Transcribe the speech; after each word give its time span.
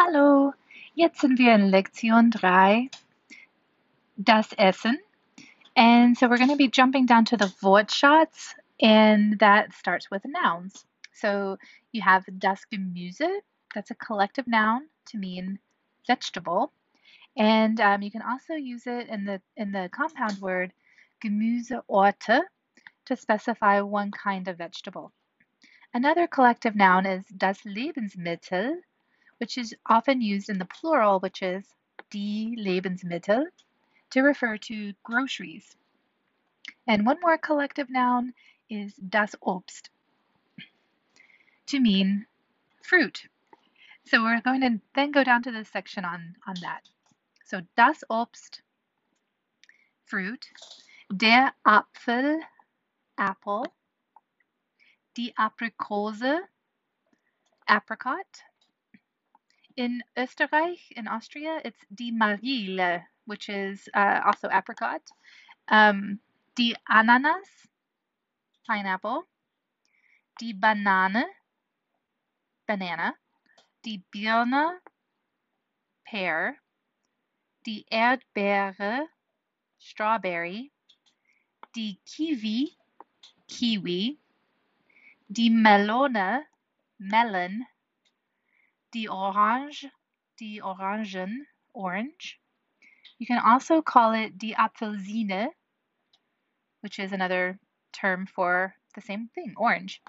Hallo, 0.00 0.52
jetzt 0.94 1.22
sind 1.22 1.40
wir 1.40 1.56
in 1.56 1.70
Lektion 1.70 2.30
3, 2.30 2.88
das 4.16 4.52
Essen. 4.52 4.96
And 5.74 6.16
so 6.16 6.28
we're 6.28 6.38
going 6.38 6.50
to 6.50 6.56
be 6.56 6.70
jumping 6.72 7.04
down 7.04 7.24
to 7.24 7.36
the 7.36 7.52
Wortschatz, 7.60 8.54
and 8.80 9.40
that 9.40 9.72
starts 9.72 10.08
with 10.08 10.22
nouns. 10.24 10.86
So 11.14 11.58
you 11.90 12.00
have 12.02 12.24
das 12.38 12.64
Gemüse, 12.70 13.28
that's 13.74 13.90
a 13.90 13.96
collective 13.96 14.46
noun 14.46 14.88
to 15.06 15.18
mean 15.18 15.58
vegetable. 16.06 16.70
And 17.36 17.80
um, 17.80 18.00
you 18.00 18.12
can 18.12 18.22
also 18.22 18.54
use 18.54 18.86
it 18.86 19.08
in 19.08 19.24
the 19.24 19.40
in 19.56 19.72
the 19.72 19.88
compound 19.90 20.40
word 20.40 20.72
Gemüsesorte 21.24 22.42
to 23.06 23.16
specify 23.16 23.80
one 23.80 24.12
kind 24.12 24.46
of 24.46 24.58
vegetable. 24.58 25.10
Another 25.92 26.28
collective 26.28 26.76
noun 26.76 27.04
is 27.04 27.24
das 27.36 27.64
Lebensmittel, 27.64 28.76
which 29.38 29.58
is 29.58 29.74
often 29.86 30.20
used 30.20 30.50
in 30.50 30.58
the 30.58 30.64
plural, 30.66 31.20
which 31.20 31.42
is 31.42 31.64
die 32.10 32.54
Lebensmittel, 32.58 33.44
to 34.10 34.22
refer 34.22 34.56
to 34.56 34.92
groceries. 35.02 35.76
And 36.86 37.04
one 37.04 37.18
more 37.20 37.38
collective 37.38 37.90
noun 37.90 38.32
is 38.70 38.94
das 38.94 39.34
Obst, 39.42 39.88
to 41.66 41.80
mean 41.80 42.26
fruit. 42.82 43.28
So 44.06 44.22
we're 44.22 44.40
going 44.40 44.62
to 44.62 44.80
then 44.94 45.12
go 45.12 45.22
down 45.24 45.42
to 45.42 45.52
this 45.52 45.68
section 45.68 46.04
on, 46.04 46.34
on 46.46 46.54
that. 46.62 46.82
So 47.44 47.60
das 47.76 48.02
Obst, 48.10 48.60
fruit, 50.06 50.46
der 51.14 51.52
Apfel, 51.66 52.40
apple, 53.18 53.66
die 55.14 55.32
Aprikose, 55.38 56.40
apricot. 57.68 58.42
In 59.78 60.02
Österreich, 60.16 60.90
in 60.96 61.06
Austria, 61.06 61.60
it's 61.64 61.78
die 61.88 62.10
Marille, 62.10 63.00
which 63.26 63.48
is 63.48 63.88
uh, 63.94 64.22
also 64.24 64.48
apricot. 64.48 65.00
Um, 65.68 66.18
die 66.56 66.74
Ananas, 66.88 67.68
pineapple. 68.66 69.22
Die 70.40 70.52
Banane, 70.52 71.26
banana. 72.66 73.14
Die 73.84 74.02
Birne, 74.10 74.80
pear. 76.04 76.56
Die 77.64 77.86
Erdbeere, 77.88 79.06
strawberry. 79.78 80.72
Die 81.76 82.00
Kiwi, 82.04 82.76
kiwi. 83.46 84.18
Die 85.28 85.50
Melone, 85.50 86.46
melon. 86.98 87.64
Die 88.94 89.08
Orange, 89.08 89.90
die 90.40 90.62
Orangen, 90.62 91.46
orange. 91.74 92.38
You 93.18 93.26
can 93.26 93.38
also 93.38 93.82
call 93.82 94.14
it 94.14 94.38
die 94.38 94.54
Apfelsine, 94.56 95.48
which 96.80 96.98
is 96.98 97.12
another 97.12 97.58
term 97.92 98.26
for 98.26 98.74
the 98.94 99.02
same 99.02 99.28
thing, 99.34 99.54
orange. 99.56 100.00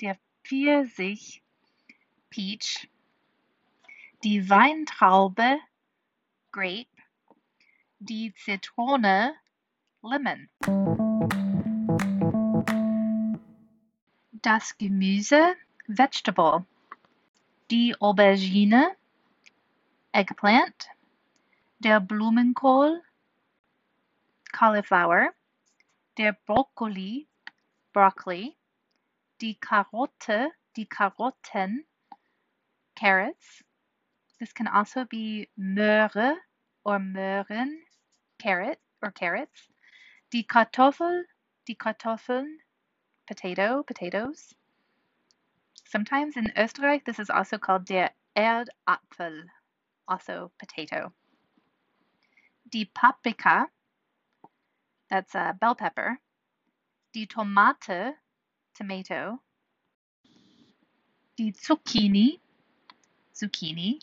Der 0.00 0.16
Pfirsich, 0.44 1.42
peach. 2.30 2.88
Die 4.22 4.40
Weintraube, 4.48 5.58
grape. 6.52 6.88
Die 8.00 8.32
Zitrone, 8.36 9.34
lemon. 10.02 10.48
Das 14.40 14.78
Gemüse, 14.78 15.54
vegetable. 15.86 16.64
Die 17.70 17.94
Aubergine, 18.00 18.96
eggplant. 20.12 20.88
Der 21.80 22.00
Blumenkohl, 22.00 23.02
cauliflower. 24.52 25.34
Der 26.16 26.32
Brokkoli, 26.32 27.28
broccoli. 27.92 28.56
Die 29.42 29.54
Karotte, 29.60 30.50
die 30.76 30.86
Karotten, 30.86 31.84
carrots. 32.96 33.62
This 34.38 34.54
can 34.54 34.66
also 34.66 35.04
be 35.04 35.48
Möhre 35.58 36.36
or 36.84 36.98
Möhren, 36.98 37.82
carrot 38.38 38.78
or 39.02 39.10
carrots. 39.10 39.68
Die 40.32 40.46
Kartoffel, 40.46 41.26
die 41.68 41.76
Kartoffeln, 41.76 42.60
potato, 43.26 43.82
potatoes. 43.82 44.57
Sometimes 45.86 46.36
in 46.36 46.52
Österreich, 46.56 47.04
this 47.04 47.18
is 47.18 47.30
also 47.30 47.58
called 47.58 47.88
der 47.88 48.10
Erdapfel, 48.36 49.48
also 50.06 50.50
potato. 50.58 51.12
Die 52.72 52.84
Paprika, 52.86 53.68
that's 55.08 55.34
a 55.34 55.52
bell 55.58 55.74
pepper. 55.74 56.18
Die 57.14 57.26
Tomate, 57.26 58.14
tomato. 58.74 59.40
Die 61.38 61.52
Zucchini, 61.52 62.40
zucchini. 63.32 64.00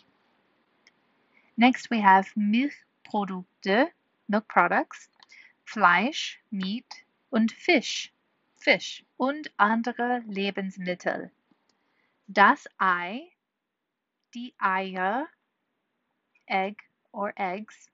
Next 1.56 1.90
we 1.90 2.00
have 2.00 2.34
Milchprodukte, 2.36 3.90
milk 4.28 4.48
products, 4.48 5.08
Fleisch, 5.64 6.40
meat 6.50 7.04
und 7.30 7.52
Fisch, 7.52 8.12
fish 8.56 9.04
und 9.16 9.50
andere 9.58 10.22
Lebensmittel. 10.26 11.30
Das 12.28 12.66
Ei, 12.78 13.30
die 14.34 14.52
Eier, 14.58 15.28
egg 16.46 16.82
or 17.12 17.32
eggs. 17.36 17.88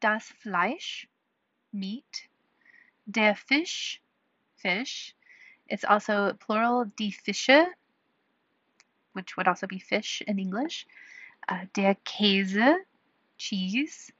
Das 0.00 0.28
Fleisch, 0.28 1.08
meat. 1.72 2.28
Der 3.06 3.34
Fisch, 3.34 4.02
fish. 4.56 5.14
It's 5.66 5.84
also 5.84 6.34
plural, 6.34 6.92
die 6.98 7.10
Fische, 7.12 7.66
which 9.14 9.36
would 9.38 9.48
also 9.48 9.66
be 9.66 9.80
fish 9.80 10.20
in 10.22 10.38
English. 10.38 10.86
Uh, 11.50 11.64
der 11.76 11.94
Käse, 12.04 12.76
cheese. 13.38 14.12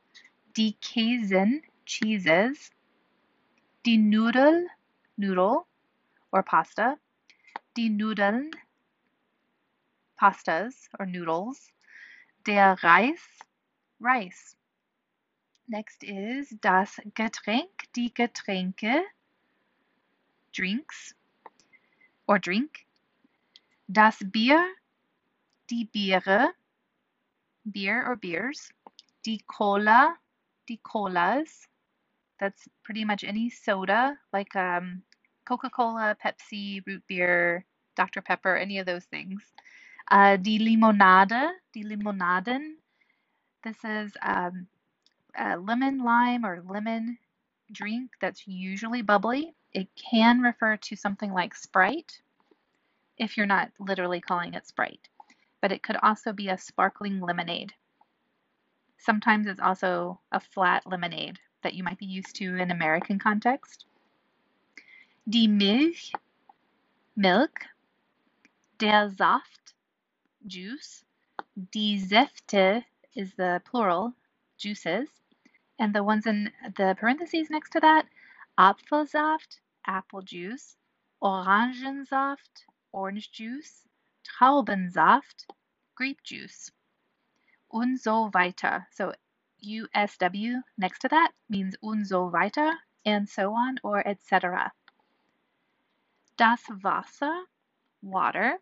Die 0.57 0.73
Käsen, 0.81 1.63
cheeses. 1.85 2.71
Die 3.85 3.99
Nudel, 3.99 4.67
noodle 5.19 5.67
or 6.33 6.43
pasta. 6.43 6.97
Die 7.77 7.91
Nudeln, 7.91 8.51
pastas 10.21 10.75
or 10.99 11.07
noodles. 11.07 11.73
Der 12.45 12.77
Reis, 12.83 13.21
rice. 14.01 14.57
Next 15.69 16.03
is 16.03 16.49
das 16.61 16.99
Getränk, 17.15 17.93
die 17.95 18.11
Getränke, 18.15 19.03
drinks 20.53 21.15
or 22.27 22.39
drink. 22.39 22.87
Das 23.91 24.19
Bier, 24.19 24.65
die 25.71 25.85
Biere, 25.93 26.55
beer 27.65 28.07
or 28.07 28.17
beers. 28.17 28.71
Die 29.27 29.41
Cola, 29.47 30.17
die 30.69 30.81
Colas. 30.83 31.69
That's 32.41 32.69
pretty 32.83 33.05
much 33.05 33.25
any 33.25 33.51
soda 33.51 34.17
like 34.33 34.55
um, 34.57 35.03
Coca 35.45 35.71
Cola, 35.71 36.17
Pepsi, 36.23 36.83
root 36.87 37.03
beer, 37.09 37.65
Dr. 37.97 38.23
Pepper, 38.23 38.57
any 38.57 38.79
of 38.79 38.87
those 38.87 39.05
things. 39.07 39.43
Uh, 40.11 40.37
die 40.37 40.59
Limonade, 40.59 41.51
die 41.75 41.83
Limonaden. 41.83 42.77
This 43.63 43.77
is 43.85 44.13
um, 44.23 44.67
a 45.37 45.57
lemon 45.59 45.99
lime 46.03 46.45
or 46.45 46.63
lemon 46.67 47.19
drink 47.73 48.11
that's 48.21 48.47
usually 48.47 49.03
bubbly. 49.03 49.55
It 49.73 49.89
can 49.97 50.41
refer 50.41 50.77
to 50.77 50.97
something 50.97 51.33
like 51.33 51.55
Sprite 51.55 52.21
if 53.19 53.37
you're 53.37 53.47
not 53.47 53.71
literally 53.79 54.21
calling 54.21 54.55
it 54.55 54.67
Sprite, 54.67 55.09
but 55.61 55.73
it 55.73 55.83
could 55.83 55.97
also 56.03 56.33
be 56.33 56.49
a 56.49 56.57
sparkling 56.57 57.21
lemonade. 57.21 57.75
Sometimes 58.99 59.47
it's 59.47 59.61
also 59.61 60.21
a 60.33 60.41
flat 60.41 60.87
lemonade 60.87 61.39
that 61.63 61.75
you 61.75 61.85
might 61.85 61.99
be 61.99 62.07
used 62.07 62.37
to 62.37 62.57
in 62.57 62.71
American 62.71 63.19
context. 63.19 63.85
Die 65.29 65.47
Milch, 65.47 66.13
milk. 67.15 67.61
Der 68.79 69.11
Saft, 69.11 69.75
juice. 70.49 71.05
Die 71.73 71.99
Säfte 71.99 72.85
is 73.15 73.35
the 73.37 73.61
plural, 73.65 74.15
juices. 74.57 75.09
And 75.79 75.95
the 75.95 76.03
ones 76.03 76.27
in 76.27 76.51
the 76.77 76.97
parentheses 76.99 77.51
next 77.51 77.71
to 77.71 77.81
that, 77.81 78.07
Apfelsaft, 78.59 79.61
apple 79.87 80.23
juice. 80.23 80.77
Orangensaft, 81.23 82.67
orange 82.93 83.31
juice. 83.31 83.87
Traubensaft, 84.25 85.47
grape 85.95 86.23
juice. 86.25 86.71
Und 87.71 88.01
so 88.01 88.31
weiter. 88.33 88.87
So 88.91 89.13
USW 89.63 90.63
next 90.77 91.01
to 91.01 91.09
that 91.09 91.33
means 91.49 91.77
und 91.83 92.07
so 92.07 92.33
weiter, 92.33 92.79
and 93.05 93.29
so 93.29 93.53
on, 93.53 93.79
or 93.83 94.07
etc. 94.07 94.73
Das 96.37 96.61
Wasser, 96.69 97.45
water. 98.01 98.61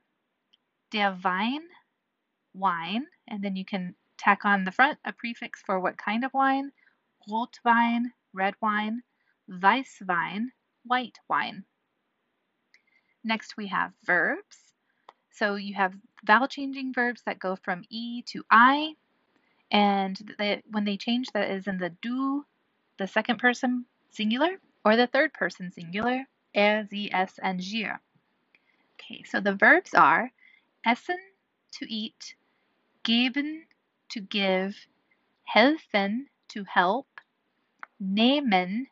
Der 0.97 1.15
Wein, 1.23 1.61
wine, 2.55 3.07
and 3.29 3.45
then 3.45 3.55
you 3.55 3.67
can 3.67 3.95
tack 4.17 4.47
on 4.47 4.65
the 4.65 4.73
front 4.73 4.99
a 5.05 5.13
prefix 5.13 5.61
for 5.61 5.79
what 5.79 5.99
kind 5.99 6.25
of 6.25 6.33
wine 6.33 6.73
Rotwein, 7.29 8.13
red 8.33 8.55
wine, 8.63 9.03
Weißwein, 9.47 10.47
white 10.85 11.19
wine. 11.29 11.67
Next, 13.23 13.59
we 13.59 13.67
have 13.67 13.93
verbs. 14.05 14.57
So 15.33 15.57
you 15.57 15.75
have 15.75 15.93
vowel 16.25 16.49
changing 16.49 16.95
verbs 16.95 17.21
that 17.27 17.39
go 17.39 17.57
from 17.57 17.85
E 17.91 18.23
to 18.29 18.43
I, 18.51 18.95
and 19.71 20.17
they, 20.39 20.63
when 20.71 20.87
they 20.87 20.97
change, 20.97 21.31
that 21.33 21.51
is 21.51 21.67
in 21.67 21.77
the 21.77 21.91
du, 21.91 22.47
the 22.97 23.07
second 23.07 23.39
person 23.39 23.85
singular, 24.13 24.59
or 24.83 24.97
the 24.97 25.09
third 25.09 25.35
person 25.35 25.71
singular, 25.73 26.25
er, 26.57 26.87
sie, 26.89 27.13
es, 27.13 27.39
and 27.43 27.61
ihr. 27.61 28.01
Okay, 28.95 29.25
so 29.25 29.41
the 29.41 29.53
verbs 29.53 29.93
are 29.93 30.33
essen, 30.87 31.19
to 31.73 31.93
eat, 31.93 32.37
geben, 33.03 33.67
to 34.09 34.21
give, 34.21 34.87
helfen, 35.53 36.27
to 36.49 36.65
help, 36.65 37.09
nehmen, 38.01 38.87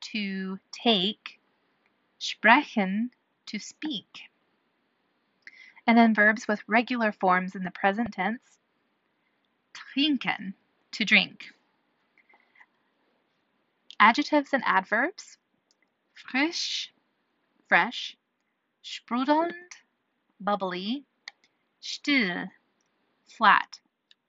to 0.00 0.58
take, 0.72 1.40
sprechen, 2.18 3.10
to 3.46 3.58
speak. 3.58 4.30
And 5.86 5.98
then 5.98 6.14
verbs 6.14 6.48
with 6.48 6.62
regular 6.66 7.12
forms 7.12 7.54
in 7.54 7.64
the 7.64 7.70
present 7.70 8.12
tense. 8.12 8.58
Trinken, 9.74 10.54
to 10.92 11.04
drink. 11.04 11.52
Adjectives 14.00 14.52
and 14.52 14.62
adverbs. 14.64 15.36
Frisch, 16.14 16.92
fresh. 17.68 18.16
Sprudelnd, 18.82 19.52
bubbly. 20.40 21.04
Still, 21.86 22.48
flat 23.26 23.78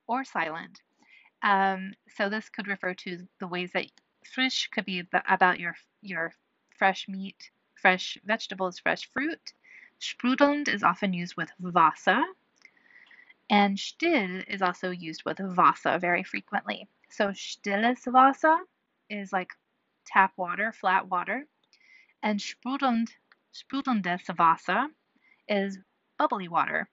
or 0.07 0.25
silent. 0.25 0.81
Um, 1.42 1.94
so 2.10 2.28
this 2.28 2.50
could 2.50 2.68
refer 2.68 2.94
to 2.96 3.30
the 3.40 3.48
ways 3.48 3.72
that 3.72 3.86
frisch 4.25 4.68
could 4.74 4.84
be 4.84 5.07
about 5.25 5.57
your 5.57 5.78
your 6.02 6.34
fresh 6.78 7.07
meat, 7.07 7.52
fresh 7.75 8.18
vegetables, 8.25 8.80
fresh 8.80 9.10
fruit. 9.10 9.54
Sprudelnd 10.02 10.68
is 10.68 10.84
often 10.84 11.13
used 11.13 11.38
with 11.38 11.50
Wasser, 11.57 12.22
and 13.50 13.80
still 13.80 14.42
is 14.50 14.62
also 14.62 14.90
used 14.90 15.24
with 15.24 15.40
Wasser 15.40 15.98
very 15.98 16.24
frequently. 16.24 16.90
So 17.10 17.31
stilles 17.31 18.06
Wasser 18.06 18.58
is 19.10 19.31
like 19.31 19.54
tap 20.06 20.34
water, 20.36 20.74
flat 20.74 21.08
water, 21.08 21.48
and 22.22 22.38
sprudelnd, 22.38 23.12
sprudelndes 23.54 24.28
Wasser 24.38 24.88
is 25.48 25.80
bubbly 26.18 26.50
water. 26.50 26.90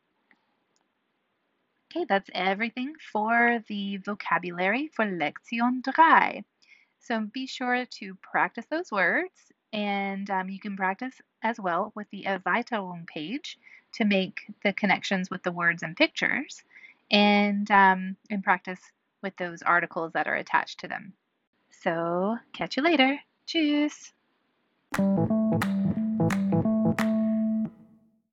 Okay, 1.94 2.06
that's 2.08 2.30
everything 2.34 2.94
for 3.12 3.62
the 3.68 3.98
vocabulary 3.98 4.88
for 4.94 5.04
Lektion 5.04 5.84
3. 5.84 6.42
So 7.00 7.20
be 7.20 7.46
sure 7.46 7.84
to 7.84 8.14
practice 8.22 8.64
those 8.70 8.90
words 8.90 9.52
and 9.74 10.30
um, 10.30 10.48
you 10.48 10.58
can 10.58 10.74
practice 10.74 11.14
as 11.42 11.60
well 11.60 11.92
with 11.94 12.06
the 12.10 12.24
Erweiterung 12.24 13.06
page 13.06 13.58
to 13.94 14.06
make 14.06 14.40
the 14.64 14.72
connections 14.72 15.28
with 15.28 15.42
the 15.42 15.52
words 15.52 15.82
and 15.82 15.94
pictures 15.94 16.62
and, 17.10 17.70
um, 17.70 18.16
and 18.30 18.42
practice 18.42 18.80
with 19.22 19.36
those 19.36 19.60
articles 19.60 20.12
that 20.14 20.26
are 20.26 20.36
attached 20.36 20.80
to 20.80 20.88
them. 20.88 21.12
So 21.82 22.38
catch 22.54 22.78
you 22.78 22.82
later. 22.82 23.18
Tschüss. 23.46 24.12